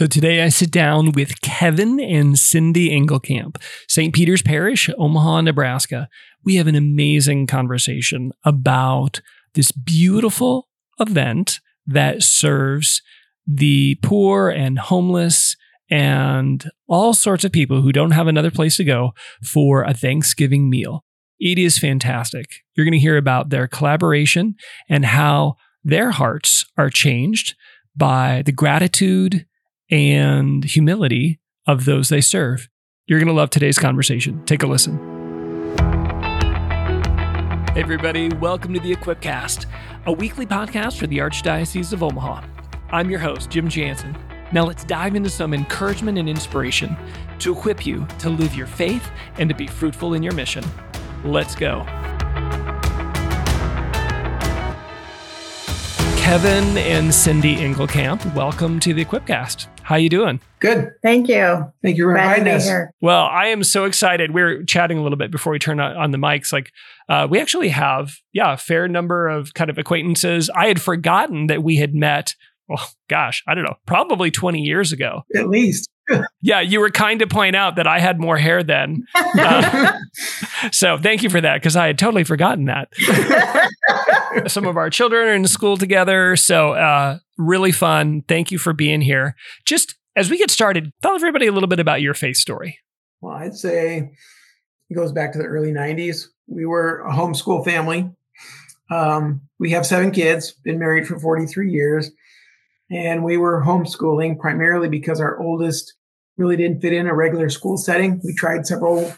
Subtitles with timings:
[0.00, 3.56] So today I sit down with Kevin and Cindy Engelkamp,
[3.86, 4.14] St.
[4.14, 6.08] Peter's Parish, Omaha, Nebraska.
[6.42, 9.20] We have an amazing conversation about
[9.52, 13.02] this beautiful event that serves
[13.46, 15.54] the poor and homeless
[15.90, 19.10] and all sorts of people who don't have another place to go
[19.44, 21.04] for a Thanksgiving meal.
[21.38, 22.46] It is fantastic.
[22.74, 24.54] You're going to hear about their collaboration
[24.88, 27.54] and how their hearts are changed
[27.94, 29.44] by the gratitude
[29.90, 32.68] and humility of those they serve.
[33.06, 34.44] You're going to love today's conversation.
[34.44, 34.98] Take a listen.
[37.74, 39.66] Hey, everybody, welcome to the Equipcast,
[40.06, 42.44] a weekly podcast for the Archdiocese of Omaha.
[42.90, 44.16] I'm your host, Jim Jansen.
[44.52, 46.96] Now, let's dive into some encouragement and inspiration
[47.38, 50.64] to equip you to live your faith and to be fruitful in your mission.
[51.24, 51.84] Let's go.
[56.30, 59.66] Kevin and Cindy Engelkamp, welcome to the Equipcast.
[59.90, 60.38] How you doing?
[60.60, 60.92] Good.
[61.02, 61.64] Thank you.
[61.82, 62.70] Thank you for Glad inviting us.
[63.00, 64.30] Well, I am so excited.
[64.30, 66.52] We are chatting a little bit before we turn on on the mics.
[66.52, 66.70] Like,
[67.08, 70.48] uh, we actually have, yeah, a fair number of kind of acquaintances.
[70.54, 72.36] I had forgotten that we had met.
[72.68, 75.22] Well, gosh, I don't know, probably 20 years ago.
[75.34, 75.88] At least.
[76.42, 79.06] Yeah, you were kind to point out that I had more hair then.
[79.14, 79.92] Uh,
[80.72, 82.88] so thank you for that because I had totally forgotten that.
[84.46, 86.36] Some of our children are in school together.
[86.36, 88.22] So uh, really fun.
[88.28, 89.34] Thank you for being here.
[89.64, 92.78] Just as we get started, tell everybody a little bit about your faith story.
[93.20, 94.12] well, I'd say
[94.88, 96.26] it goes back to the early 90s.
[96.46, 98.10] We were a homeschool family.
[98.90, 102.10] Um, we have seven kids, been married for 43 years.
[102.90, 105.94] And we were homeschooling primarily because our oldest
[106.36, 108.20] really didn't fit in a regular school setting.
[108.24, 109.14] We tried several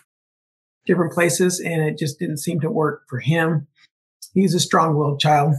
[0.85, 3.67] different places and it just didn't seem to work for him.
[4.35, 5.55] He's a strong willed child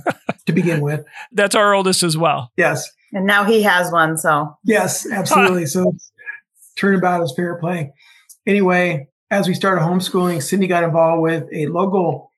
[0.46, 1.06] to begin with.
[1.32, 2.52] That's our oldest as well.
[2.58, 2.90] Yes.
[3.14, 4.18] and now he has one.
[4.18, 5.66] So Yes, absolutely.
[5.68, 5.96] so
[6.78, 7.94] turnabout is fair play.
[8.48, 12.32] Anyway, as we started homeschooling, Cindy got involved with a local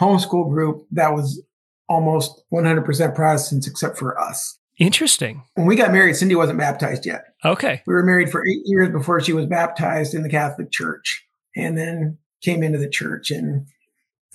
[0.00, 1.42] homeschool group that was
[1.88, 4.58] almost 100% Protestants except for us.
[4.78, 5.42] Interesting.
[5.54, 7.24] When we got married, Cindy wasn't baptized yet.
[7.44, 7.82] Okay.
[7.86, 11.78] We were married for eight years before she was baptized in the Catholic Church and
[11.78, 13.30] then came into the church.
[13.30, 13.66] And,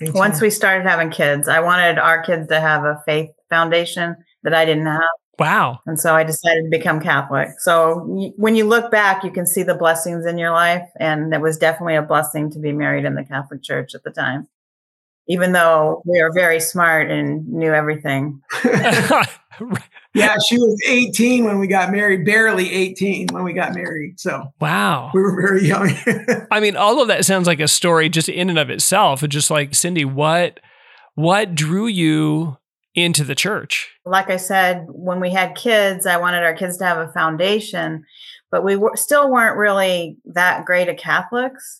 [0.08, 4.54] once we started having kids, I wanted our kids to have a faith foundation that
[4.54, 5.02] I didn't have.
[5.38, 5.80] Wow.
[5.86, 7.48] And so I decided to become Catholic.
[7.60, 10.86] So y- when you look back, you can see the blessings in your life.
[10.98, 14.10] And it was definitely a blessing to be married in the Catholic Church at the
[14.10, 14.48] time,
[15.30, 18.42] even though we were very smart and knew everything.
[20.12, 24.18] yeah, she was 18 when we got married, barely 18 when we got married.
[24.18, 25.12] So wow.
[25.14, 25.94] we were very young.
[26.50, 29.22] I mean, all of that sounds like a story just in and of itself.
[29.22, 30.58] It's Just like Cindy, what
[31.14, 32.58] what drew you
[32.96, 33.88] into the church?
[34.04, 38.04] like I said, when we had kids, I wanted our kids to have a foundation,
[38.50, 41.79] but we were, still weren't really that great at Catholics.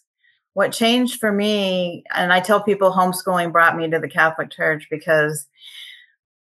[0.55, 4.89] What changed for me, and I tell people homeschooling brought me to the Catholic Church
[4.91, 5.47] because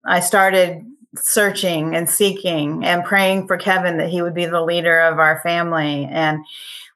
[0.04, 0.84] I started
[1.16, 5.40] searching and seeking and praying for Kevin that he would be the leader of our
[5.40, 6.08] family.
[6.10, 6.44] And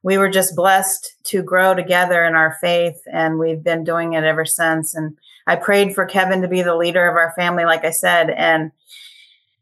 [0.02, 4.24] we were just blessed to grow together in our faith, and we've been doing it
[4.24, 4.94] ever since.
[4.94, 8.30] And I prayed for Kevin to be the leader of our family, like I said,
[8.30, 8.72] and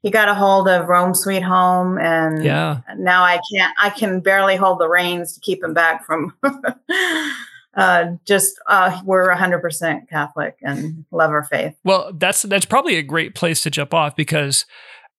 [0.03, 2.81] he got a hold of Rome Sweet Home, and Yeah.
[2.97, 3.75] now I can't.
[3.78, 6.33] I can barely hold the reins to keep him back from.
[7.77, 11.75] uh, just uh, we're hundred percent Catholic and love our faith.
[11.84, 14.66] Well, that's that's probably a great place to jump off because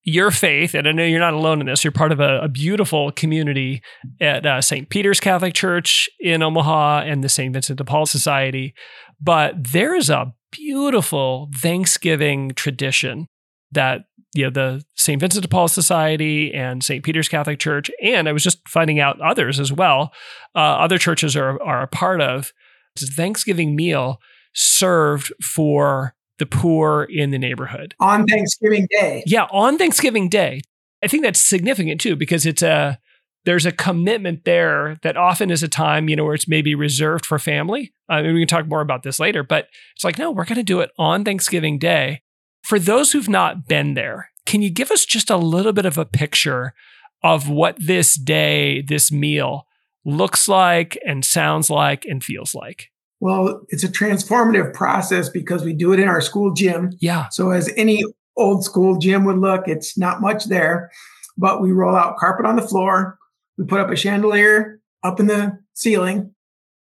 [0.04, 1.84] your faith, and I know you're not alone in this.
[1.84, 3.84] You're part of a, a beautiful community
[4.20, 4.90] at uh, St.
[4.90, 7.54] Peter's Catholic Church in Omaha and the St.
[7.54, 8.74] Vincent de Paul Society.
[9.22, 13.28] But there is a beautiful Thanksgiving tradition
[13.72, 14.02] that
[14.34, 15.20] you know the St.
[15.20, 17.04] Vincent de Paul Society and St.
[17.04, 20.14] Peter's Catholic Church, and I was just finding out others as well.
[20.56, 22.54] Uh, other churches are are a part of.
[22.96, 24.20] It's a Thanksgiving meal
[24.54, 27.94] served for the poor in the neighborhood.
[28.00, 29.24] on Thanksgiving Day.
[29.26, 30.62] Yeah, on Thanksgiving Day.
[31.04, 33.00] I think that's significant too because it's a
[33.46, 37.26] there's a commitment there that often is a time, you know, where it's maybe reserved
[37.26, 37.92] for family.
[38.08, 40.58] I mean, we can talk more about this later, but it's like, no, we're going
[40.58, 42.22] to do it on Thanksgiving Day.
[42.72, 45.98] For those who've not been there, can you give us just a little bit of
[45.98, 46.74] a picture
[47.22, 49.68] of what this day, this meal
[50.06, 52.88] looks like and sounds like and feels like?
[53.20, 56.92] Well, it's a transformative process because we do it in our school gym.
[57.02, 57.28] Yeah.
[57.32, 58.06] So, as any
[58.38, 60.92] old school gym would look, it's not much there,
[61.38, 63.18] but we roll out carpet on the floor.
[63.58, 66.34] We put up a chandelier up in the ceiling.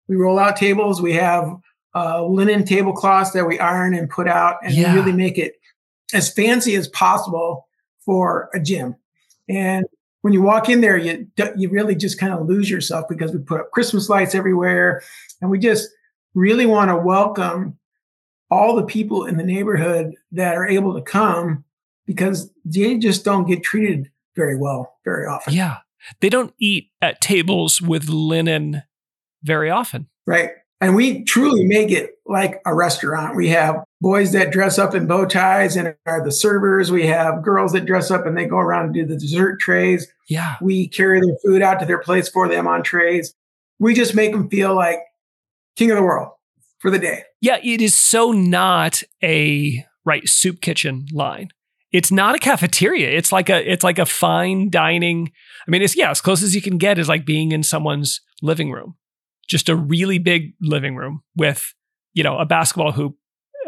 [0.08, 1.00] We roll out tables.
[1.00, 1.48] We have
[1.94, 4.92] uh, linen tablecloths that we iron and put out, and Yeah.
[4.92, 5.52] we really make it
[6.12, 7.66] as fancy as possible
[8.04, 8.96] for a gym.
[9.48, 9.86] And
[10.22, 13.38] when you walk in there, you you really just kind of lose yourself because we
[13.38, 15.02] put up Christmas lights everywhere,
[15.40, 15.88] and we just
[16.34, 17.78] really want to welcome
[18.50, 21.64] all the people in the neighborhood that are able to come
[22.06, 25.52] because they just don't get treated very well very often.
[25.52, 25.78] Yeah.
[26.20, 28.82] They don't eat at tables with linen
[29.42, 30.08] very often.
[30.26, 30.50] Right.
[30.80, 33.34] And we truly make it like a restaurant.
[33.34, 36.90] We have boys that dress up in bow ties and are the servers.
[36.90, 40.06] We have girls that dress up and they go around and do the dessert trays.
[40.28, 40.56] Yeah.
[40.60, 43.34] We carry their food out to their place for them on trays.
[43.78, 44.98] We just make them feel like
[45.76, 46.32] king of the world
[46.78, 47.24] for the day.
[47.40, 51.48] Yeah, it is so not a right soup kitchen line.
[51.92, 53.10] It's not a cafeteria.
[53.10, 55.32] It's like a it's like a fine dining.
[55.66, 58.20] I mean, it's yeah, as close as you can get is like being in someone's
[58.42, 58.96] living room.
[59.48, 61.74] Just a really big living room with,
[62.14, 63.16] you know, a basketball hoop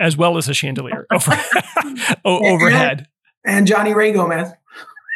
[0.01, 1.37] as well as a chandelier over,
[2.25, 3.07] overhead.
[3.45, 4.53] And, and Johnny Ray Gomez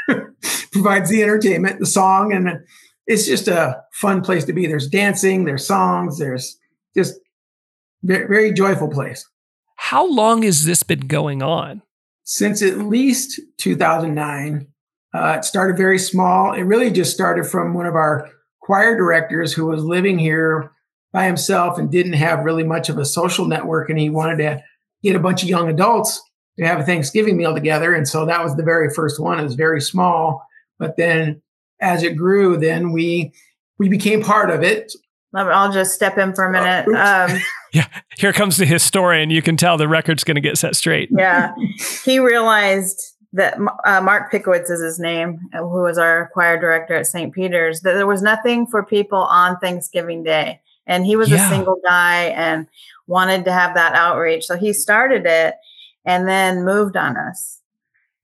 [0.72, 2.60] provides the entertainment, the song, and
[3.06, 4.66] it's just a fun place to be.
[4.66, 6.58] There's dancing, there's songs, there's
[6.96, 7.14] just
[8.02, 9.28] very, very joyful place.
[9.76, 11.82] How long has this been going on?
[12.24, 14.68] Since at least 2009.
[15.14, 16.52] Uh, it started very small.
[16.52, 18.30] It really just started from one of our
[18.62, 20.72] choir directors who was living here
[21.12, 23.90] by himself and didn't have really much of a social network.
[23.90, 24.62] And he wanted to
[25.02, 26.22] get a bunch of young adults
[26.58, 27.94] to have a Thanksgiving meal together.
[27.94, 29.38] And so that was the very first one.
[29.38, 30.46] It was very small.
[30.78, 31.42] But then
[31.80, 33.32] as it grew, then we
[33.78, 34.92] we became part of it.
[35.34, 36.86] I'll just step in for a minute.
[36.88, 37.40] Um,
[37.72, 37.86] yeah,
[38.18, 39.30] here comes the historian.
[39.30, 41.08] You can tell the record's going to get set straight.
[41.10, 41.52] yeah,
[42.04, 43.00] he realized
[43.32, 47.32] that uh, Mark Pickowitz is his name, uh, who was our choir director at St.
[47.32, 47.80] Peter's.
[47.80, 51.46] That there was nothing for people on Thanksgiving Day, and he was yeah.
[51.46, 52.66] a single guy and
[53.06, 54.44] wanted to have that outreach.
[54.44, 55.54] So he started it,
[56.04, 57.60] and then moved on us.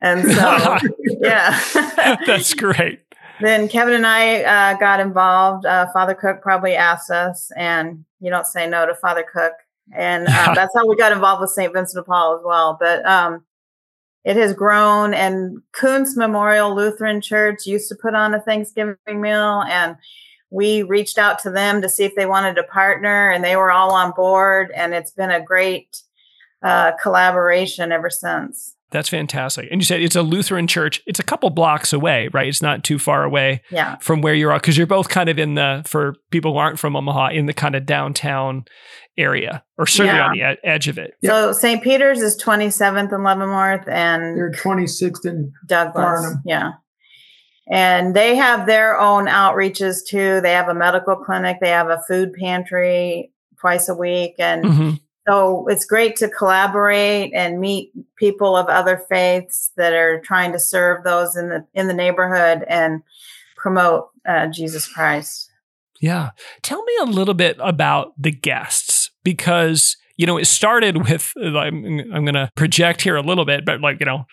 [0.01, 0.79] And so,
[1.21, 1.59] yeah,
[2.27, 3.01] that's great
[3.41, 5.67] then Kevin and I uh, got involved.
[5.67, 9.53] Uh, Father Cook probably asked us, and you don't say no to Father Cook.
[9.95, 11.73] And um, that's how we got involved with St.
[11.73, 12.77] Vincent de Paul as well.
[12.79, 13.45] But um,
[14.29, 19.63] it has grown, and Kountze Memorial Lutheran Church used to put on a Thanksgiving meal,
[19.63, 19.97] and
[20.51, 23.73] we reached out to them to see if they wanted to partner, and they were
[23.73, 24.71] all on board.
[24.77, 26.03] And it's been a great
[26.63, 28.75] uh, collaboration ever since.
[28.91, 29.69] That's fantastic.
[29.71, 31.03] And you said it's a Lutheran church.
[31.07, 32.49] It's a couple blocks away, right?
[32.49, 33.97] It's not too far away yeah.
[33.97, 36.79] from where you are because you're both kind of in the, for people who aren't
[36.79, 38.65] from Omaha, in the kind of downtown
[39.19, 40.27] area or certainly yeah.
[40.27, 41.15] on the ed- edge of it.
[41.23, 41.83] So St.
[41.83, 46.25] Peter's is 27th and Leavenworth and they're 26th in Douglas.
[46.25, 46.43] Farnam.
[46.47, 46.73] Yeah.
[47.71, 50.41] And they have their own outreaches too.
[50.41, 54.37] They have a medical clinic, they have a food pantry twice a week.
[54.39, 54.91] And mm-hmm
[55.29, 60.59] so it's great to collaborate and meet people of other faiths that are trying to
[60.59, 63.03] serve those in the in the neighborhood and
[63.57, 65.51] promote uh, Jesus Christ.
[66.01, 66.31] Yeah,
[66.63, 71.85] tell me a little bit about the guests because you know it started with I'm
[72.13, 74.25] I'm going to project here a little bit, but like you know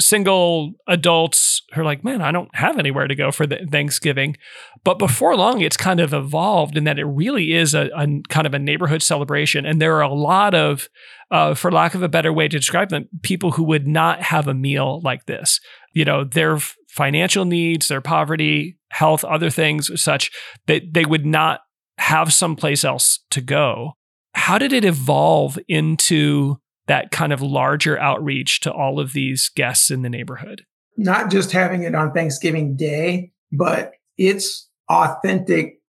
[0.00, 4.36] single adults who are like, man, I don't have anywhere to go for Thanksgiving.
[4.82, 8.46] But before long, it's kind of evolved in that it really is a, a kind
[8.46, 9.66] of a neighborhood celebration.
[9.66, 10.88] And there are a lot of,
[11.30, 14.48] uh, for lack of a better way to describe them, people who would not have
[14.48, 15.60] a meal like this.
[15.92, 16.58] You know, their
[16.88, 20.30] financial needs, their poverty, health, other things such
[20.66, 21.60] that they would not
[21.98, 23.92] have someplace else to go.
[24.34, 29.90] How did it evolve into that kind of larger outreach to all of these guests
[29.90, 30.64] in the neighborhood?
[30.96, 35.80] Not just having it on Thanksgiving Day, but it's authentic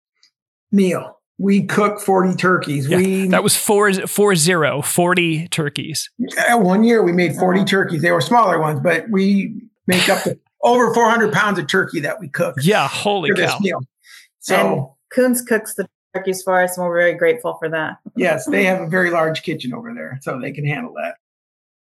[0.70, 1.18] meal.
[1.38, 2.86] We cook 40 turkeys.
[2.86, 6.10] Yeah, we that was four, four zero, 40 turkeys.
[6.50, 7.66] one year we made 40 uh-huh.
[7.66, 8.02] turkeys.
[8.02, 12.20] They were smaller ones, but we make up to over 400 pounds of turkey that
[12.20, 12.56] we cook.
[12.60, 13.58] Yeah, holy cow.
[14.40, 17.98] So and Kountze cooks the turkeys for us, and we're very grateful for that.
[18.16, 21.16] yes, they have a very large kitchen over there, so they can handle that.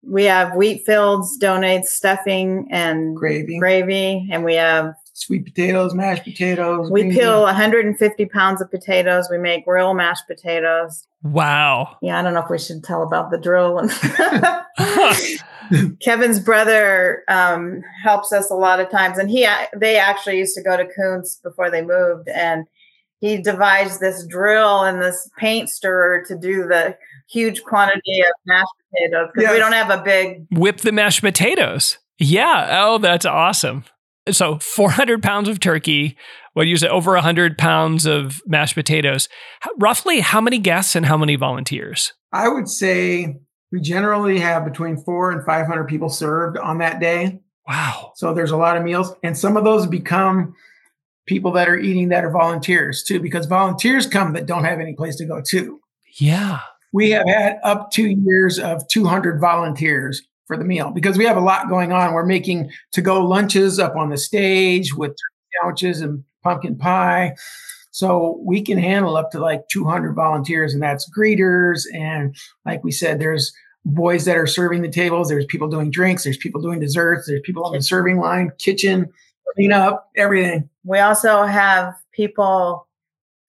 [0.02, 6.90] We have Wheatfields, donates stuffing and gravy, gravy, and we have sweet potatoes, mashed potatoes.
[6.90, 9.28] We peel 150 pounds of potatoes.
[9.30, 11.06] We make real mashed potatoes.
[11.22, 11.96] Wow.
[12.00, 13.86] Yeah, I don't know if we should tell about the drill.
[16.00, 20.62] Kevin's brother um, helps us a lot of times, and he they actually used to
[20.62, 22.66] go to Kountze before they moved, and
[23.20, 26.96] he devised this drill and this paint stirrer to do the
[27.30, 29.52] huge quantity of mashed potatoes because yes.
[29.52, 31.98] we don't have a big whip the mashed potatoes.
[32.18, 32.68] Yeah.
[32.82, 33.84] Oh, that's awesome.
[34.30, 36.16] So 400 pounds of turkey.
[36.52, 36.88] What you say?
[36.88, 39.28] Over 100 pounds of mashed potatoes.
[39.78, 42.12] roughly, how many guests and how many volunteers?
[42.32, 43.36] I would say
[43.72, 47.40] we generally have between four and 500 people served on that day.
[47.68, 48.12] Wow.
[48.16, 50.54] So there's a lot of meals, and some of those become
[51.30, 54.94] people that are eating that are volunteers too, because volunteers come that don't have any
[54.94, 55.80] place to go to.
[56.18, 56.58] Yeah.
[56.92, 61.36] We have had up to years of 200 volunteers for the meal because we have
[61.36, 62.14] a lot going on.
[62.14, 65.14] We're making to go lunches up on the stage with
[65.54, 67.36] sandwiches and pumpkin pie.
[67.92, 71.82] So we can handle up to like 200 volunteers, and that's greeters.
[71.94, 72.34] And
[72.66, 73.52] like we said, there's
[73.84, 77.40] boys that are serving the tables, there's people doing drinks, there's people doing desserts, there's
[77.44, 79.12] people on the serving line, kitchen,
[79.54, 80.68] clean up, everything.
[80.84, 82.86] We also have people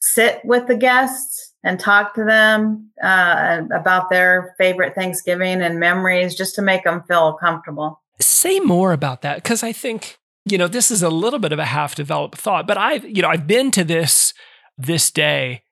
[0.01, 6.35] sit with the guests and talk to them uh, about their favorite Thanksgiving and memories
[6.35, 8.01] just to make them feel comfortable.
[8.19, 11.59] Say more about that because I think you know this is a little bit of
[11.59, 14.33] a half developed thought, but I've you know I've been to this
[14.77, 15.63] this day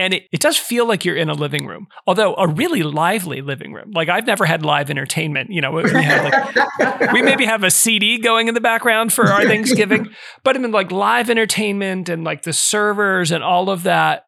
[0.00, 3.42] and it, it does feel like you're in a living room, although a really lively
[3.42, 3.90] living room.
[3.94, 5.50] Like I've never had live entertainment.
[5.50, 9.44] You know, we, like, we maybe have a CD going in the background for our
[9.44, 10.08] Thanksgiving,
[10.42, 14.24] but I mean, like live entertainment and like the servers and all of that.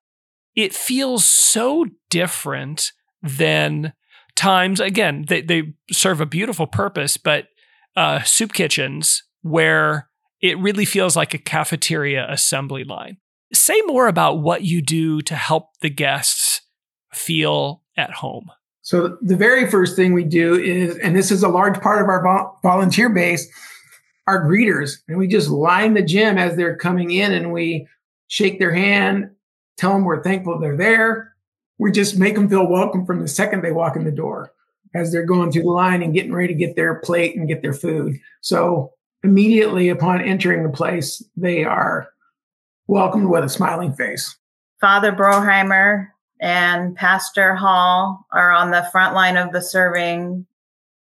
[0.55, 3.95] It feels so different than
[4.37, 4.79] times.
[4.79, 7.47] Again, they, they serve a beautiful purpose, but
[7.97, 10.11] uh, soup kitchens where
[10.43, 13.17] it really feels like a cafeteria assembly line.
[13.55, 16.63] Say more about what you do to help the guests
[17.13, 18.51] feel at home.
[18.81, 22.09] So, the very first thing we do is, and this is a large part of
[22.09, 23.47] our volunteer base,
[24.27, 24.99] our greeters.
[25.07, 27.87] And we just line the gym as they're coming in and we
[28.29, 29.31] shake their hand,
[29.77, 31.35] tell them we're thankful they're there.
[31.79, 34.53] We just make them feel welcome from the second they walk in the door
[34.95, 37.63] as they're going through the line and getting ready to get their plate and get
[37.63, 38.19] their food.
[38.41, 38.93] So,
[39.23, 42.12] immediately upon entering the place, they are
[42.93, 44.37] welcomed with a smiling face.
[44.81, 46.09] Father Broheimer
[46.41, 50.47] and Pastor Hall are on the front line of the serving.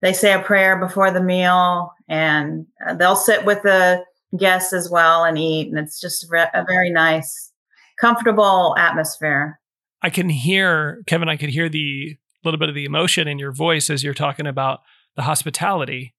[0.03, 2.67] They say a prayer before the meal and
[2.97, 4.05] they'll sit with the
[4.37, 5.69] guests as well and eat.
[5.69, 7.53] And it's just a very nice,
[8.01, 9.61] comfortable atmosphere.
[10.03, 13.53] I can hear, Kevin, I could hear the little bit of the emotion in your
[13.53, 14.81] voice as you're talking about
[15.15, 16.15] the hospitality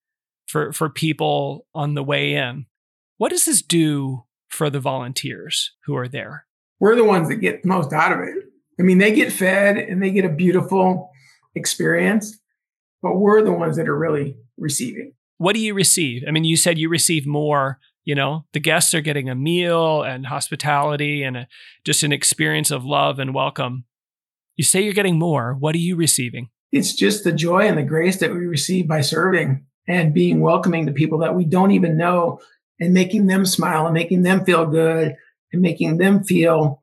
[0.45, 2.67] for, for people on the way in.
[3.17, 4.24] What does this do
[4.57, 6.45] for the volunteers who are there?
[6.79, 8.43] We're the ones that get most out of it.
[8.79, 11.11] I mean, they get fed and they get a beautiful
[11.55, 12.39] experience,
[13.01, 15.13] but we're the ones that are really receiving.
[15.37, 16.23] What do you receive?
[16.27, 17.79] I mean, you said you receive more.
[18.03, 21.47] You know, the guests are getting a meal and hospitality and a,
[21.85, 23.85] just an experience of love and welcome.
[24.55, 25.53] You say you're getting more.
[25.53, 26.49] What are you receiving?
[26.71, 30.85] It's just the joy and the grace that we receive by serving and being welcoming
[30.85, 32.39] to people that we don't even know
[32.79, 35.15] and making them smile and making them feel good
[35.51, 36.81] and making them feel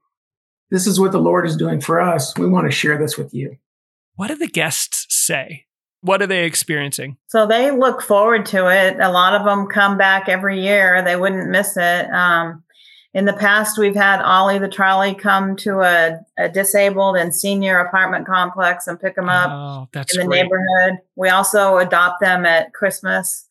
[0.71, 2.37] this is what the Lord is doing for us.
[2.37, 3.57] We want to share this with you.
[4.17, 5.67] What do the guests say?
[6.01, 7.17] What are they experiencing?
[7.29, 9.01] So they look forward to it.
[9.01, 11.03] A lot of them come back every year.
[11.03, 12.11] They wouldn't miss it.
[12.11, 12.63] Um,
[13.15, 17.79] in the past, we've had Ollie the trolley come to a, a, disabled and senior
[17.79, 20.43] apartment complex and pick them up oh, in the great.
[20.43, 20.99] neighborhood.
[21.15, 23.47] We also adopt them at Christmas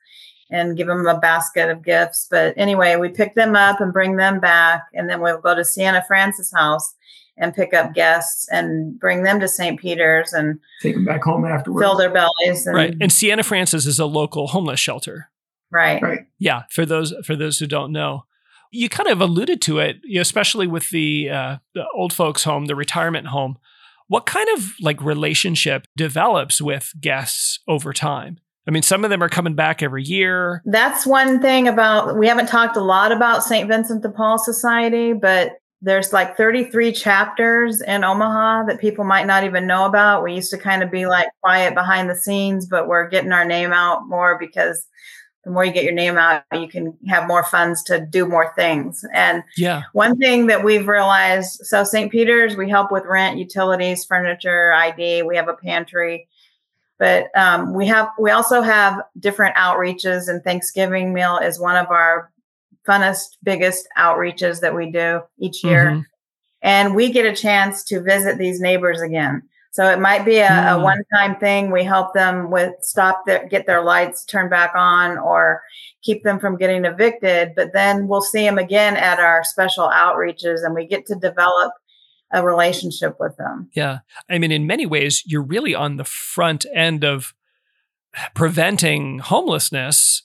[0.54, 2.28] and give them a basket of gifts.
[2.30, 5.66] But anyway, we pick them up and bring them back, and then we'll go to
[5.66, 6.94] Siena Francis house
[7.36, 9.80] and pick up guests and bring them to St.
[9.80, 11.84] Peter's and take them back home afterwards.
[11.84, 12.68] Fill their bellies.
[12.68, 12.96] And, right.
[13.02, 15.32] And Siena Francis is a local homeless shelter.
[15.72, 16.00] Right.
[16.00, 16.28] Right.
[16.38, 16.64] Yeah.
[16.70, 18.26] For those for those who don't know.
[18.70, 22.44] You kind of alluded to it, you know, especially with the, uh, the old folks
[22.44, 23.58] home, the retirement home.
[24.08, 28.40] What kind of like relationship develops with guests over time?
[28.67, 30.62] I mean, some of them are coming back every year.
[30.65, 33.67] That's one thing about, we haven't talked a lot about St.
[33.67, 39.43] Vincent de Paul Society, but there's like 33 chapters in Omaha that people might not
[39.43, 40.24] even know about.
[40.24, 43.43] We used to kind of be like quiet behind the scenes, but we're getting our
[43.43, 44.88] name out more because
[45.43, 48.53] the more you get your name out, you can have more funds to do more
[48.55, 49.03] things.
[49.13, 52.10] And yeah, one thing that we've realized so St.
[52.10, 56.29] Peter's, we help with rent, utilities, furniture, ID, we have a pantry
[57.00, 61.88] but um, we have we also have different outreaches and thanksgiving meal is one of
[61.90, 62.32] our
[62.88, 66.02] funnest biggest outreaches that we do each year mm-hmm.
[66.62, 70.48] and we get a chance to visit these neighbors again so it might be a,
[70.48, 70.80] mm.
[70.80, 75.18] a one-time thing we help them with stop their get their lights turned back on
[75.18, 75.62] or
[76.02, 80.66] keep them from getting evicted but then we'll see them again at our special outreaches
[80.66, 81.72] and we get to develop
[82.34, 83.70] a relationship with them.
[83.75, 84.00] Yeah.
[84.30, 87.34] I mean, in many ways, you're really on the front end of
[88.34, 90.24] preventing homelessness.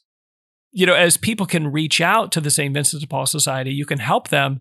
[0.73, 2.73] You know, as people can reach out to the St.
[2.73, 4.61] Vincent de Paul Society, you can help them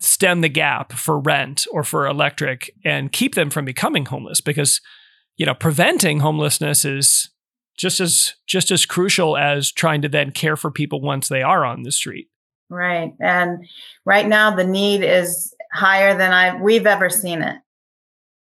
[0.00, 4.80] stem the gap for rent or for electric and keep them from becoming homeless because,
[5.36, 7.30] you know, preventing homelessness is
[7.78, 11.64] just as just as crucial as trying to then care for people once they are
[11.64, 12.28] on the street.
[12.68, 13.12] Right.
[13.20, 13.64] And
[14.04, 17.56] right now the need is higher than I we've ever seen it.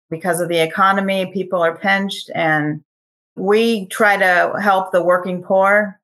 [0.09, 2.83] Because of the economy, people are pinched and
[3.35, 5.99] we try to help the working poor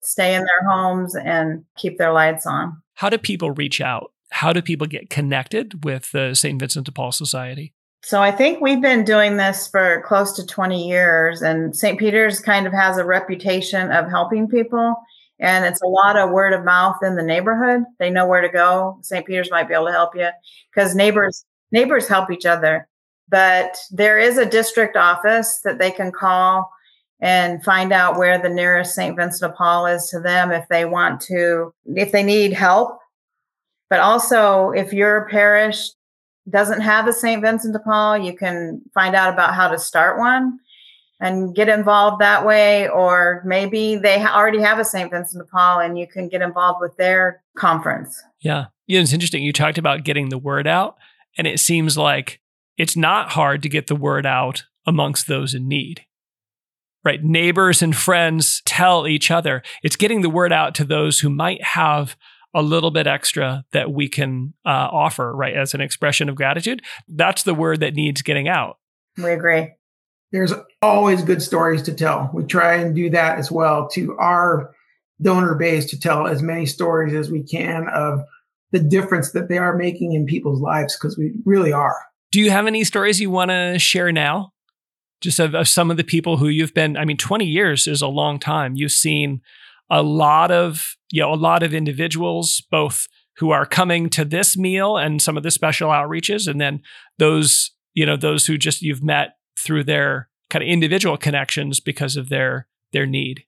[0.00, 2.80] stay in their homes and keep their lights on.
[2.94, 4.12] How do people reach out?
[4.30, 6.58] How do people get connected with the St.
[6.58, 7.72] Vincent de Paul Society?
[8.02, 11.98] So I think we've been doing this for close to 20 years, and St.
[11.98, 14.96] Peter's kind of has a reputation of helping people.
[15.44, 17.84] And it's a lot of word of mouth in the neighborhood.
[17.98, 18.98] They know where to go.
[19.02, 19.26] St.
[19.26, 20.30] Peter's might be able to help you
[20.74, 22.88] because neighbors neighbors help each other.
[23.28, 26.70] But there is a district office that they can call
[27.20, 29.14] and find out where the nearest St.
[29.16, 32.98] Vincent de Paul is to them if they want to, if they need help.
[33.90, 35.90] But also, if your parish
[36.48, 37.42] doesn't have a St.
[37.42, 40.58] Vincent de Paul, you can find out about how to start one
[41.20, 42.88] and get involved that way.
[42.88, 45.10] Or maybe they already have a St.
[45.10, 48.22] Vincent de Paul and you can get involved with their conference.
[48.40, 48.66] Yeah.
[48.86, 49.42] Yeah, it's interesting.
[49.42, 50.96] You talked about getting the word out,
[51.38, 52.40] and it seems like
[52.76, 56.02] it's not hard to get the word out amongst those in need.
[57.04, 57.22] Right?
[57.22, 59.62] Neighbors and friends tell each other.
[59.82, 62.16] It's getting the word out to those who might have
[62.54, 66.82] a little bit extra that we can uh, offer, right, as an expression of gratitude.
[67.08, 68.78] That's the word that needs getting out.
[69.16, 69.72] We agree.
[70.34, 72.28] There's always good stories to tell.
[72.34, 74.74] We try and do that as well to our
[75.22, 78.18] donor base to tell as many stories as we can of
[78.72, 81.94] the difference that they are making in people's lives because we really are.
[82.32, 84.50] Do you have any stories you want to share now?
[85.20, 88.02] Just of, of some of the people who you've been, I mean, 20 years is
[88.02, 88.74] a long time.
[88.74, 89.40] You've seen
[89.88, 94.56] a lot of you know a lot of individuals both who are coming to this
[94.56, 96.80] meal and some of the special outreaches and then
[97.18, 102.16] those you know those who just you've met through their kind of individual connections because
[102.16, 103.44] of their their need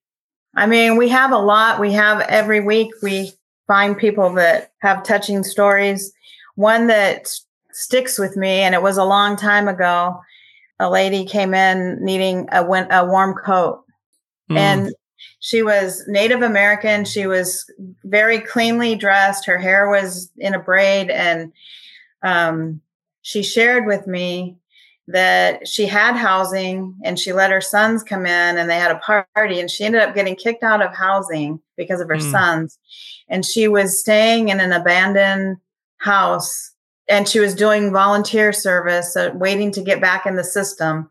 [0.56, 3.30] i mean we have a lot we have every week we
[3.66, 6.12] find people that have touching stories
[6.54, 7.28] one that
[7.72, 10.18] sticks with me and it was a long time ago
[10.78, 13.84] a lady came in needing a, a warm coat
[14.50, 14.56] mm.
[14.56, 14.92] and
[15.40, 17.04] she was Native American.
[17.04, 17.70] She was
[18.04, 19.46] very cleanly dressed.
[19.46, 21.10] Her hair was in a braid.
[21.10, 21.52] And
[22.22, 22.80] um,
[23.22, 24.56] she shared with me
[25.08, 29.24] that she had housing and she let her sons come in and they had a
[29.34, 29.60] party.
[29.60, 32.30] And she ended up getting kicked out of housing because of her mm.
[32.30, 32.78] sons.
[33.28, 35.58] And she was staying in an abandoned
[35.98, 36.72] house
[37.08, 41.08] and she was doing volunteer service, so waiting to get back in the system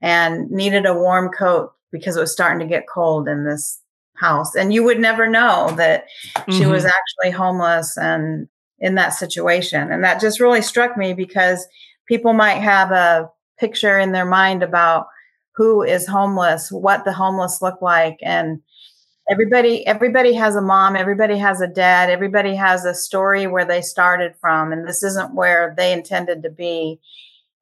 [0.00, 3.80] and needed a warm coat because it was starting to get cold in this
[4.14, 4.54] house.
[4.54, 6.52] And you would never know that mm-hmm.
[6.52, 6.92] she was mm-hmm.
[6.92, 9.90] actually homeless and in that situation.
[9.90, 11.66] And that just really struck me because
[12.06, 15.06] people might have a picture in their mind about
[15.54, 18.18] who is homeless, what the homeless look like.
[18.22, 18.60] And
[19.30, 23.80] everybody everybody has a mom everybody has a dad everybody has a story where they
[23.80, 26.98] started from and this isn't where they intended to be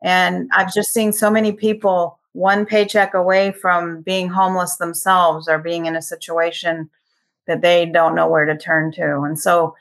[0.03, 5.59] and i've just seen so many people one paycheck away from being homeless themselves or
[5.59, 6.88] being in a situation
[7.46, 9.22] that they don't know where to turn to.
[9.22, 9.74] And so,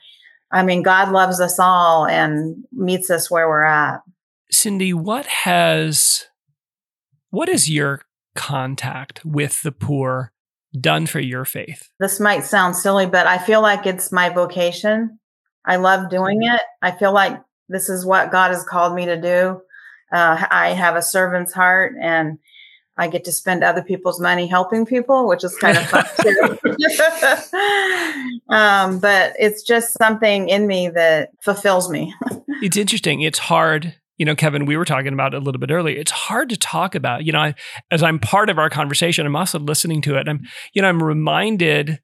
[0.50, 4.02] I mean, God loves us all and meets us where we're at.
[4.50, 6.26] Cindy, what has,
[7.30, 8.02] what is your
[8.34, 10.32] contact with the poor
[10.78, 11.90] done for your faith?
[11.98, 15.18] This might sound silly, but I feel like it's my vocation.
[15.64, 16.60] I love doing it.
[16.82, 19.62] I feel like this is what God has called me to do.
[20.12, 22.38] Uh, I have a servant's heart and
[23.00, 26.58] I get to spend other people's money helping people, which is kind of fun too.
[28.48, 32.14] um, but it's just something in me that fulfills me.
[32.62, 33.22] it's interesting.
[33.22, 33.94] It's hard.
[34.20, 35.98] You know, Kevin, we were talking about it a little bit earlier.
[35.98, 37.24] It's hard to talk about.
[37.24, 37.54] You know, I,
[37.90, 40.28] as I'm part of our conversation, I'm also listening to it.
[40.28, 40.42] I'm,
[40.74, 42.00] you know, I'm reminded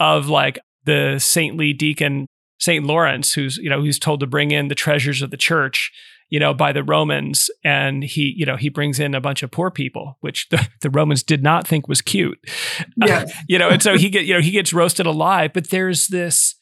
[0.00, 2.26] of like the saintly deacon
[2.58, 5.92] Saint Lawrence, who's you know who's told to bring in the treasures of the church
[6.32, 9.50] you know, by the Romans, and he, you know, he brings in a bunch of
[9.50, 12.38] poor people, which the, the Romans did not think was cute.
[12.96, 13.30] Yes.
[13.30, 15.52] Uh, you know, and so he get, you know, he gets roasted alive.
[15.52, 16.54] But there's this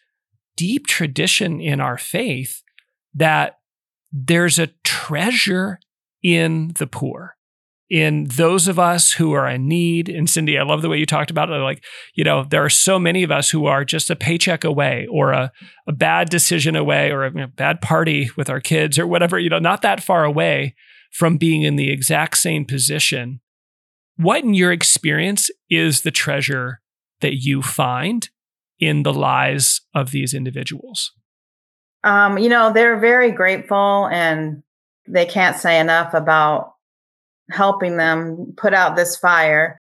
[0.57, 2.63] deep tradition in our faith
[3.15, 3.60] that
[4.13, 5.79] there's a treasure
[6.23, 7.37] in the poor
[7.91, 10.09] in those of us who are in need.
[10.09, 11.55] And Cindy, I love the way you talked about it.
[11.55, 15.09] Like, you know, there are so many of us who are just a paycheck away
[15.11, 15.51] or a,
[15.89, 19.41] a bad decision away or a you know, bad party with our kids or whatever,
[19.41, 20.77] you know, not that far away
[21.11, 23.41] from being in the exact same position.
[24.17, 26.81] What, in your experience, is the treasure
[27.21, 28.29] that you find
[28.79, 31.11] in the lives of these individuals?
[32.05, 34.63] Um, you know, they're very grateful and
[35.07, 36.75] they can't say enough about
[37.51, 39.81] helping them put out this fire.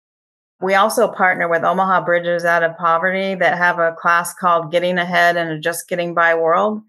[0.60, 4.98] We also partner with Omaha Bridges Out of Poverty that have a class called Getting
[4.98, 6.82] Ahead in a Just Getting By World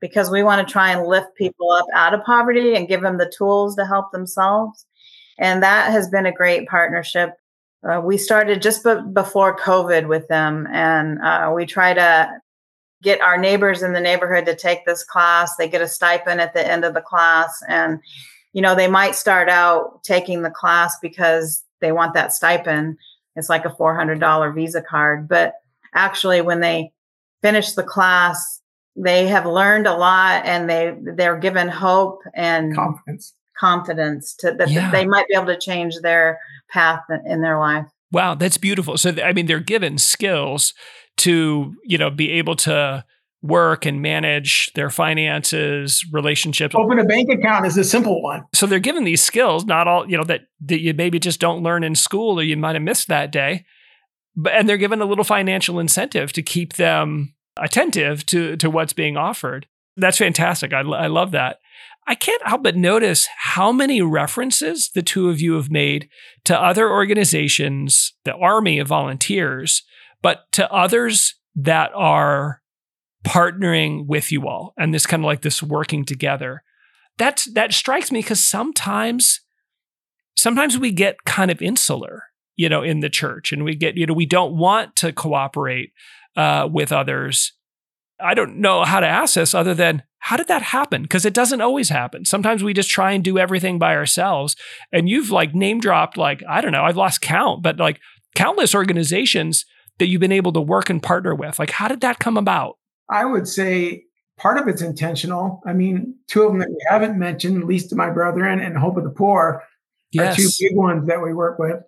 [0.00, 3.16] because we want to try and lift people up out of poverty and give them
[3.16, 4.86] the tools to help themselves.
[5.38, 7.30] And that has been a great partnership.
[7.88, 12.30] Uh, we started just b- before COVID with them, and uh, we try to
[13.04, 15.54] get our neighbors in the neighborhood to take this class.
[15.56, 17.62] They get a stipend at the end of the class.
[17.68, 18.00] And,
[18.52, 22.96] you know, they might start out taking the class because they want that stipend.
[23.36, 25.28] It's like a $400 Visa card.
[25.28, 25.54] But
[25.92, 26.92] actually, when they
[27.42, 28.62] finish the class,
[28.96, 34.70] they have learned a lot and they they're given hope and confidence confidence to that
[34.70, 34.90] yeah.
[34.90, 36.38] they might be able to change their
[36.70, 40.72] path in their life wow that's beautiful so i mean they're given skills
[41.16, 43.04] to you know be able to
[43.44, 46.74] work and manage their finances, relationships.
[46.74, 48.42] Open a bank account is a simple one.
[48.54, 51.62] So they're given these skills, not all, you know, that, that you maybe just don't
[51.62, 53.66] learn in school or you might have missed that day.
[54.34, 58.92] But and they're given a little financial incentive to keep them attentive to to what's
[58.92, 59.68] being offered.
[59.96, 60.72] That's fantastic.
[60.72, 61.58] I, I love that.
[62.06, 66.08] I can't help but notice how many references the two of you have made
[66.44, 69.82] to other organizations, the army of volunteers
[70.24, 72.62] but to others that are
[73.26, 76.62] partnering with you all and this kind of like this working together.
[77.18, 79.40] That's that strikes me because sometimes
[80.34, 82.24] sometimes we get kind of insular
[82.56, 85.92] you know in the church and we get you know we don't want to cooperate
[86.36, 87.52] uh, with others
[88.20, 91.34] i don't know how to ask this other than how did that happen because it
[91.34, 94.56] doesn't always happen sometimes we just try and do everything by ourselves
[94.92, 98.00] and you've like name dropped like i don't know i've lost count but like
[98.34, 99.64] countless organizations
[99.98, 101.58] that you've been able to work and partner with?
[101.58, 102.78] Like, how did that come about?
[103.08, 104.04] I would say
[104.38, 105.62] part of it's intentional.
[105.66, 108.96] I mean, two of them that we haven't mentioned, Least of My Brethren and Hope
[108.96, 109.62] of the Poor,
[110.10, 110.34] yes.
[110.34, 111.80] are two big ones that we work with.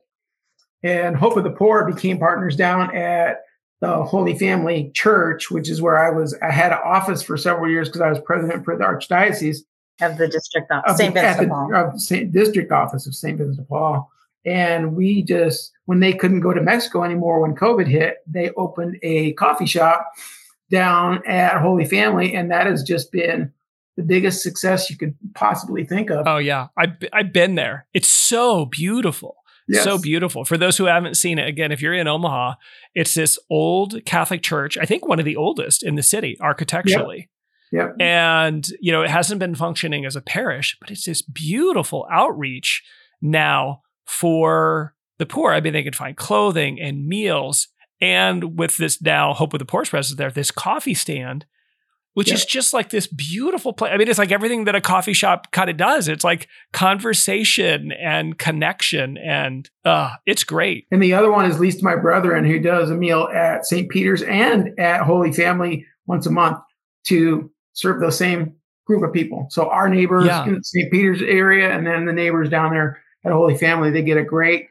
[0.83, 3.39] And Hope of the Poor became partners down at
[3.81, 6.37] the Holy Family Church, which is where I was.
[6.43, 9.59] I had an office for several years because I was president for the archdiocese
[10.01, 11.15] of the district office, St.
[11.15, 11.75] Vincent de Paul.
[11.75, 12.33] Of St.
[12.33, 13.39] District office of St.
[13.39, 14.11] Vincent de Paul.
[14.45, 18.97] And we just, when they couldn't go to Mexico anymore when COVID hit, they opened
[19.03, 20.09] a coffee shop
[20.71, 22.33] down at Holy Family.
[22.35, 23.53] And that has just been
[23.97, 26.29] the biggest success you could possibly think of.
[26.29, 26.69] Oh, yeah.
[26.77, 27.87] I've, I've been there.
[27.93, 29.37] It's so beautiful.
[29.69, 29.85] Yes.
[29.85, 30.45] So beautiful.
[30.45, 32.55] For those who haven't seen it, again, if you're in Omaha,
[32.95, 37.29] it's this old Catholic church, I think one of the oldest in the city architecturally.
[37.73, 37.89] Yep.
[37.89, 37.97] yep.
[38.01, 42.85] And, you know, it hasn't been functioning as a parish, but it's this beautiful outreach
[43.21, 45.53] now for the poor.
[45.53, 47.69] I mean, they could find clothing and meals.
[48.01, 51.45] And with this now Hope of the Poor's presence there, this coffee stand,
[52.17, 53.93] which is just like this beautiful place.
[53.93, 56.09] I mean, it's like everything that a coffee shop kind of does.
[56.09, 60.87] It's like conversation and connection, and uh, it's great.
[60.91, 63.91] And the other one is Least My Brethren, who does a meal at St.
[63.91, 66.57] Peter's and at Holy Family once a month
[67.09, 68.55] to serve those same
[68.87, 69.49] group of people.
[69.51, 70.47] So our neighbors yeah.
[70.47, 70.91] in St.
[70.91, 74.69] Peter's area, and then the neighbors down there at Holy Family, they get a great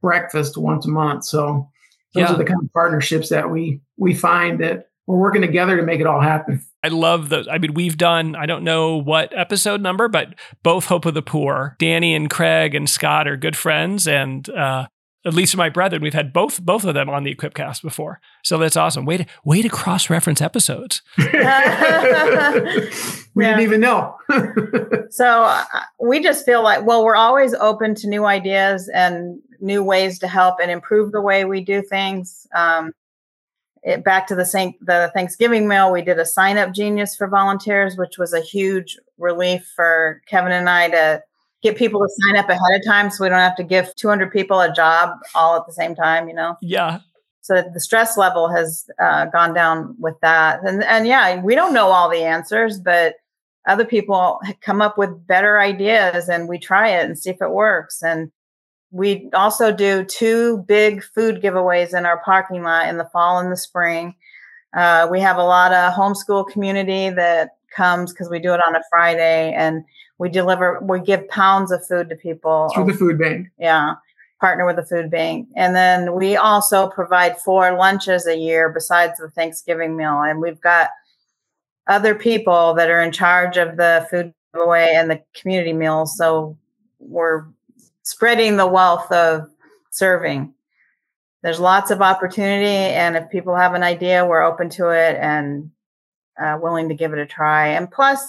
[0.00, 1.26] breakfast once a month.
[1.26, 1.68] So
[2.14, 2.32] those yeah.
[2.32, 6.00] are the kind of partnerships that we we find that we're working together to make
[6.00, 6.64] it all happen.
[6.82, 7.48] I love those.
[7.48, 11.22] I mean, we've done, I don't know what episode number, but both Hope of the
[11.22, 14.06] Poor, Danny and Craig and Scott are good friends.
[14.06, 14.86] And uh,
[15.26, 18.20] at least my brethren, we've had both both of them on the Equipcast before.
[18.44, 19.04] So that's awesome.
[19.04, 21.02] Way to way to cross reference episodes.
[21.18, 21.24] we
[23.44, 24.16] didn't even know.
[25.10, 25.64] so uh,
[26.00, 30.28] we just feel like well, we're always open to new ideas and new ways to
[30.28, 32.46] help and improve the way we do things.
[32.54, 32.92] Um,
[33.86, 37.28] it, back to the Saint, the Thanksgiving meal, we did a sign up genius for
[37.28, 41.22] volunteers, which was a huge relief for Kevin and I to
[41.62, 44.32] get people to sign up ahead of time so we don't have to give 200
[44.32, 46.56] people a job all at the same time, you know?
[46.60, 46.98] Yeah.
[47.42, 50.64] So the stress level has uh, gone down with that.
[50.64, 53.14] And, and yeah, we don't know all the answers, but
[53.68, 57.52] other people come up with better ideas and we try it and see if it
[57.52, 58.02] works.
[58.02, 58.32] And
[58.90, 63.50] we also do two big food giveaways in our parking lot in the fall and
[63.50, 64.14] the spring.
[64.74, 68.76] Uh, we have a lot of homeschool community that comes because we do it on
[68.76, 69.84] a Friday and
[70.18, 72.70] we deliver, we give pounds of food to people.
[72.74, 73.48] Through the food bank.
[73.58, 73.94] Yeah.
[74.40, 75.48] Partner with the food bank.
[75.56, 80.22] And then we also provide four lunches a year besides the Thanksgiving meal.
[80.22, 80.90] And we've got
[81.86, 86.16] other people that are in charge of the food giveaway and the community meals.
[86.16, 86.56] So
[86.98, 87.44] we're
[88.06, 89.48] spreading the wealth of
[89.90, 90.54] serving.
[91.42, 92.94] There's lots of opportunity.
[92.94, 95.72] And if people have an idea, we're open to it and
[96.40, 97.66] uh, willing to give it a try.
[97.66, 98.24] And plus,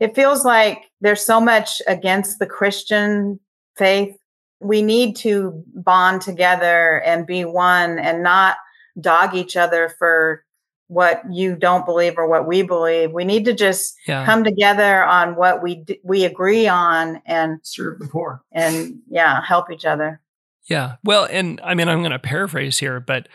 [0.00, 3.38] it feels like there's so much against the Christian
[3.76, 4.16] faith
[4.60, 8.56] we need to bond together and be one and not
[8.98, 10.42] dog each other for
[10.88, 13.12] what you don't believe or what we believe.
[13.12, 14.26] We need to just yeah.
[14.26, 19.42] come together on what we d- we agree on and serve the poor and yeah,
[19.42, 20.20] help each other.
[20.68, 20.96] Yeah.
[21.02, 23.28] Well, and I mean, I'm going to paraphrase here, but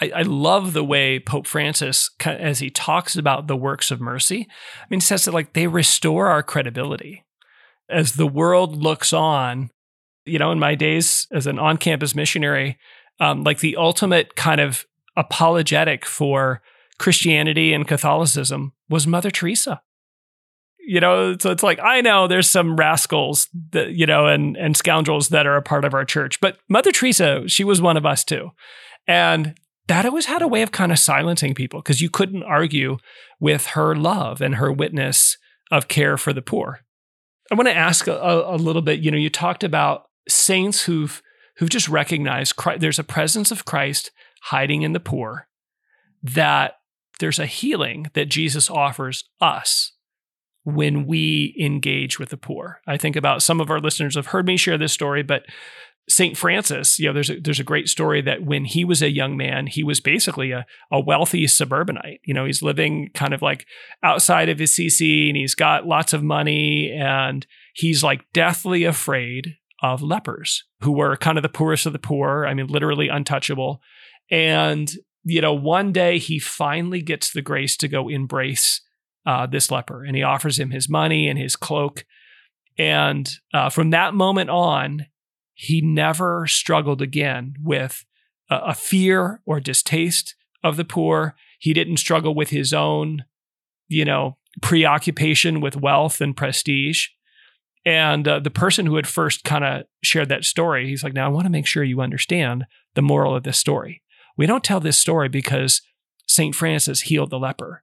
[0.00, 4.48] I, I, love the way Pope Francis, as he talks about the works of mercy,
[4.82, 7.24] I mean, he says that like they restore our credibility
[7.88, 9.70] as the world looks on.
[10.26, 12.78] You know, in my days as an on campus missionary,
[13.20, 14.86] um, like the ultimate kind of
[15.16, 16.62] apologetic for
[16.98, 19.82] Christianity and Catholicism was Mother Teresa.
[20.86, 24.76] You know, so it's like I know there's some rascals that you know and and
[24.76, 28.04] scoundrels that are a part of our church, but Mother Teresa, she was one of
[28.04, 28.50] us too.
[29.06, 29.54] And
[29.86, 32.98] that always had a way of kind of silencing people because you couldn't argue
[33.40, 35.36] with her love and her witness
[35.70, 36.80] of care for the poor.
[37.50, 39.00] I want to ask a, a little bit.
[39.00, 41.22] You know, you talked about saints who've
[41.56, 44.10] who've just recognized Christ, there's a presence of Christ
[44.44, 45.48] hiding in the poor,
[46.22, 46.74] that
[47.20, 49.92] there's a healing that Jesus offers us
[50.64, 52.80] when we engage with the poor.
[52.86, 55.44] I think about some of our listeners have heard me share this story, but
[56.08, 56.36] St.
[56.36, 59.36] Francis, you know, there's a, there's a great story that when he was a young
[59.36, 62.20] man, he was basically a, a wealthy suburbanite.
[62.24, 63.66] You know, he's living kind of like
[64.02, 69.54] outside of his CC and he's got lots of money and he's like deathly afraid
[69.82, 72.46] of lepers who were kind of the poorest of the poor.
[72.46, 73.80] I mean, literally untouchable.
[74.30, 74.90] And,
[75.24, 78.80] you know, one day he finally gets the grace to go embrace
[79.26, 82.04] uh, this leper and he offers him his money and his cloak.
[82.76, 85.06] And uh, from that moment on,
[85.54, 88.04] he never struggled again with
[88.50, 91.34] a, a fear or distaste of the poor.
[91.58, 93.24] He didn't struggle with his own,
[93.88, 97.06] you know, preoccupation with wealth and prestige.
[97.86, 101.26] And uh, the person who had first kind of shared that story, he's like, now
[101.26, 104.02] I want to make sure you understand the moral of this story.
[104.36, 105.82] We don't tell this story because
[106.26, 106.54] St.
[106.54, 107.82] Francis healed the leper.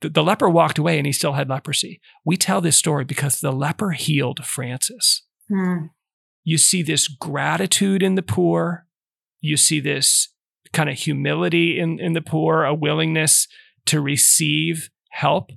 [0.00, 2.00] The, the leper walked away and he still had leprosy.
[2.24, 5.22] We tell this story because the leper healed Francis.
[5.48, 5.86] Hmm.
[6.44, 8.86] You see this gratitude in the poor.
[9.40, 10.28] You see this
[10.72, 13.46] kind of humility in, in the poor, a willingness
[13.86, 15.50] to receive help.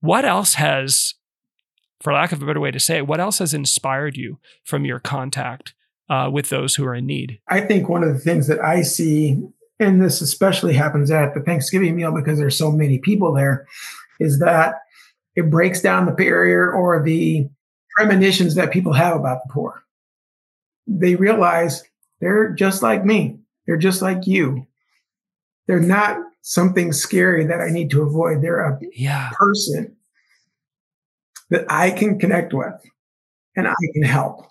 [0.00, 1.14] What else has,
[2.00, 4.84] for lack of a better way to say it, what else has inspired you from
[4.84, 5.74] your contact
[6.08, 7.38] uh, with those who are in need?
[7.48, 9.42] I think one of the things that I see,
[9.78, 13.66] and this especially happens at the Thanksgiving meal because there's so many people there,
[14.20, 14.76] is that
[15.36, 17.48] it breaks down the barrier or the
[17.96, 19.84] premonitions that people have about the poor.
[20.86, 21.82] They realize
[22.20, 23.38] they're just like me.
[23.66, 24.66] They're just like you.
[25.66, 28.42] They're not something scary that I need to avoid.
[28.42, 29.30] They're a yeah.
[29.32, 29.96] person
[31.50, 32.74] that I can connect with
[33.56, 34.46] and I can help.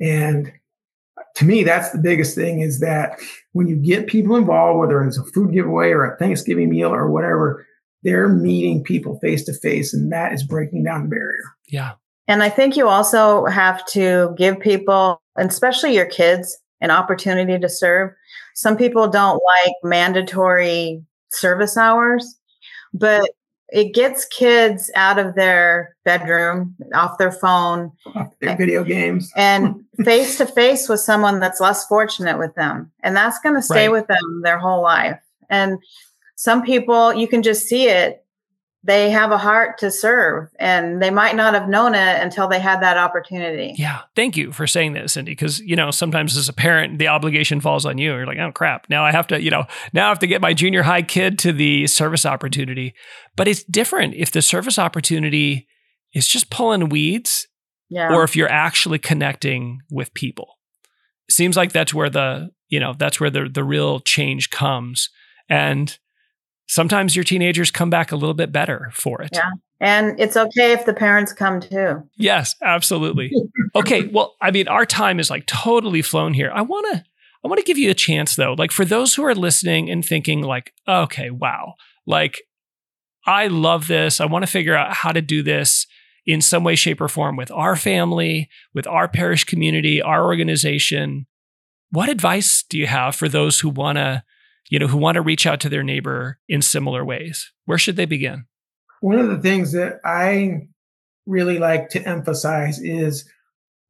[0.00, 0.52] And
[1.34, 3.18] to me, that's the biggest thing is that
[3.52, 7.10] when you get people involved, whether it's a food giveaway or a Thanksgiving meal or
[7.10, 7.66] whatever,
[8.02, 11.44] they're meeting people face to face, and that is breaking down the barrier.
[11.68, 11.92] Yeah.
[12.28, 17.58] And I think you also have to give people, and especially your kids, an opportunity
[17.58, 18.10] to serve.
[18.54, 22.38] Some people don't like mandatory service hours,
[22.92, 23.30] but
[23.70, 29.84] it gets kids out of their bedroom, off their phone, off their video games, and
[30.04, 32.90] face to face with someone that's less fortunate with them.
[33.02, 33.92] And that's going to stay right.
[33.92, 35.18] with them their whole life.
[35.50, 35.78] And
[36.36, 38.23] some people, you can just see it
[38.86, 42.58] they have a heart to serve and they might not have known it until they
[42.58, 43.74] had that opportunity.
[43.78, 44.02] Yeah.
[44.14, 47.62] Thank you for saying that, Cindy, because, you know, sometimes as a parent, the obligation
[47.62, 48.14] falls on you.
[48.14, 48.90] You're like, oh, crap.
[48.90, 51.38] Now I have to, you know, now I have to get my junior high kid
[51.40, 52.94] to the service opportunity.
[53.36, 55.66] But it's different if the service opportunity
[56.12, 57.48] is just pulling weeds
[57.88, 58.12] yeah.
[58.14, 60.58] or if you're actually connecting with people.
[61.30, 65.08] Seems like that's where the, you know, that's where the, the real change comes.
[65.48, 65.98] And
[66.66, 69.30] sometimes your teenagers come back a little bit better for it.
[69.32, 69.50] Yeah.
[69.80, 72.08] And it's okay if the parents come too.
[72.16, 73.32] Yes, absolutely.
[73.74, 74.08] okay.
[74.12, 76.50] Well, I mean, our time is like totally flown here.
[76.54, 77.04] I want to.
[77.44, 78.54] I want to give you a chance though.
[78.56, 81.74] Like for those who are listening and thinking like, okay, wow.
[82.06, 82.40] Like
[83.26, 84.20] I love this.
[84.20, 85.86] I want to figure out how to do this
[86.26, 91.26] in some way shape or form with our family, with our parish community, our organization.
[91.90, 94.24] What advice do you have for those who want to
[94.70, 97.52] you know, who want to reach out to their neighbor in similar ways?
[97.64, 98.46] Where should they begin?
[99.00, 100.68] One of the things that I
[101.26, 103.28] really like to emphasize is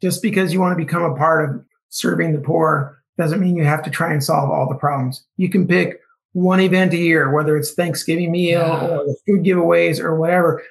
[0.03, 3.65] just because you want to become a part of serving the poor doesn't mean you
[3.65, 5.25] have to try and solve all the problems.
[5.37, 6.01] You can pick
[6.33, 8.89] one event a year, whether it's Thanksgiving meal yeah.
[8.89, 10.63] or food giveaways or whatever,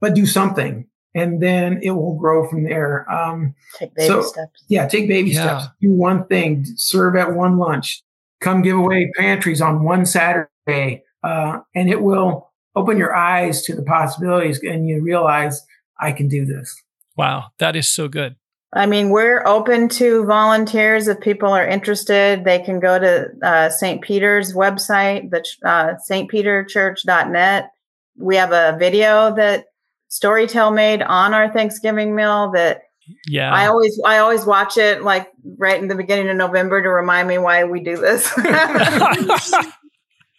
[0.00, 0.86] but do something.
[1.14, 3.10] and then it will grow from there.
[3.10, 4.64] Um, take baby so, steps.
[4.68, 5.60] Yeah, take baby yeah.
[5.60, 5.74] steps.
[5.80, 6.64] Do one thing.
[6.76, 8.02] Serve at one lunch.
[8.44, 13.74] Come give away pantries on one Saturday, uh, and it will open your eyes to
[13.74, 15.64] the possibilities, and you realize
[15.98, 16.76] I can do this.
[17.16, 18.36] Wow, that is so good.
[18.70, 21.08] I mean, we're open to volunteers.
[21.08, 24.02] If people are interested, they can go to uh, St.
[24.02, 27.70] Peter's website, the uh, stpeterchurch.net.
[28.18, 29.64] We have a video that
[30.10, 32.82] Storytel made on our Thanksgiving meal that
[33.26, 36.88] yeah i always i always watch it like right in the beginning of november to
[36.88, 38.32] remind me why we do this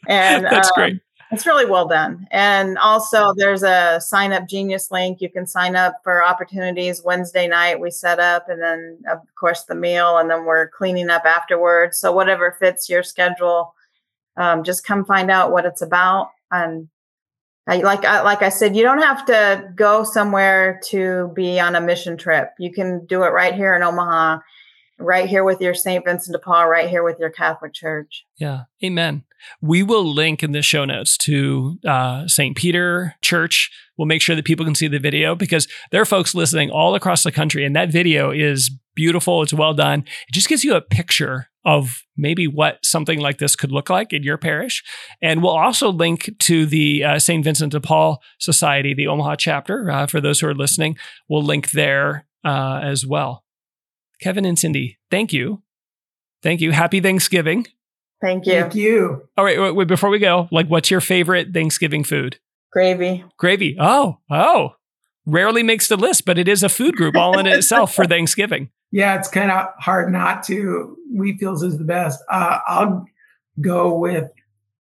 [0.07, 0.99] and that's um, great
[1.31, 2.27] it's really well done.
[2.31, 5.21] And also, there's a sign up genius link.
[5.21, 7.79] You can sign up for opportunities Wednesday night.
[7.79, 11.99] We set up, and then, of course, the meal, and then we're cleaning up afterwards.
[11.99, 13.73] So, whatever fits your schedule,
[14.37, 16.29] um, just come find out what it's about.
[16.51, 16.89] And
[17.67, 21.75] I, like I, like I said, you don't have to go somewhere to be on
[21.75, 22.49] a mission trip.
[22.59, 24.39] You can do it right here in Omaha
[24.97, 26.03] right here with your St.
[26.05, 28.25] Vincent de Paul, right here with your Catholic Church.
[28.37, 28.63] Yeah.
[28.83, 29.23] Amen.
[29.61, 32.55] We will link in the show notes to uh, St.
[32.55, 33.69] Peter Church.
[33.97, 36.95] We'll make sure that people can see the video because there are folks listening all
[36.95, 39.43] across the country, and that video is beautiful.
[39.43, 40.05] It's well done.
[40.27, 44.13] It just gives you a picture of maybe what something like this could look like
[44.13, 44.83] in your parish.
[45.21, 47.43] And we'll also link to the uh, St.
[47.43, 50.97] Vincent de Paul Society, the Omaha chapter, uh, for those who are listening.
[51.27, 53.43] We'll link there uh, as well.
[54.21, 55.63] Kevin and Cindy, thank you.
[56.43, 56.71] Thank you.
[56.71, 57.65] Happy Thanksgiving.
[58.21, 58.53] Thank you.
[58.53, 59.27] Thank you.
[59.35, 62.39] All right, wait, wait, before we go, like what's your favorite Thanksgiving food?
[62.71, 63.25] Gravy.
[63.37, 63.75] Gravy.
[63.79, 64.75] Oh, oh.
[65.25, 68.69] Rarely makes the list, but it is a food group all in itself for Thanksgiving.
[68.95, 70.95] Yeah, it's kind of hard not to.
[71.13, 72.23] Wheatfields is the best.
[72.29, 73.05] Uh, I'll
[73.59, 74.31] go with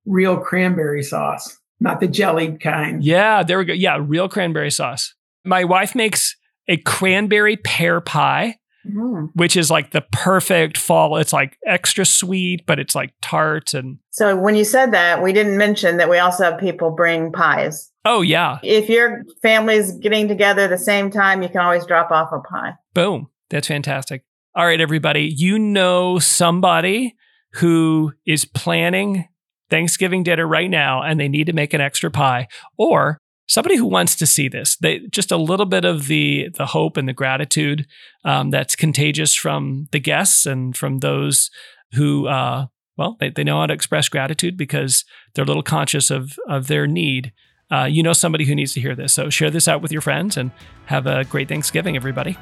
[0.05, 3.03] real cranberry sauce, not the jellied kind.
[3.03, 3.73] Yeah, there we go.
[3.73, 5.13] Yeah, real cranberry sauce.
[5.43, 6.37] My wife makes
[6.69, 8.55] a cranberry pear pie
[8.89, 9.29] mm.
[9.33, 11.17] which is like the perfect fall.
[11.17, 13.99] It's like extra sweet, but it's like tart and.
[14.11, 17.91] So when you said that, we didn't mention that we also have people bring pies.
[18.05, 18.59] Oh yeah.
[18.63, 22.75] If your family's getting together the same time, you can always drop off a pie.
[22.93, 23.29] Boom.
[23.49, 24.23] That's fantastic.
[24.55, 25.33] All right, everybody.
[25.35, 27.15] You know somebody
[27.55, 29.27] who is planning
[29.69, 33.85] Thanksgiving dinner right now and they need to make an extra pie, or somebody who
[33.85, 37.13] wants to see this they just a little bit of the the hope and the
[37.13, 37.85] gratitude
[38.23, 41.49] um, that's contagious from the guests and from those
[41.93, 42.65] who uh,
[42.97, 46.67] well they, they know how to express gratitude because they're a little conscious of of
[46.67, 47.31] their need
[47.71, 50.01] uh, you know somebody who needs to hear this so share this out with your
[50.01, 50.51] friends and
[50.85, 52.37] have a great thanksgiving everybody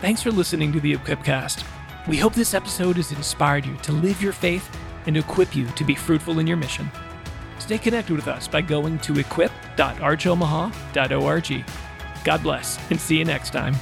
[0.00, 1.64] thanks for listening to the equipcast
[2.08, 5.84] we hope this episode has inspired you to live your faith and equip you to
[5.84, 6.90] be fruitful in your mission
[7.70, 11.64] Stay connected with us by going to equip.archomaha.org.
[12.24, 13.76] God bless and see you next time.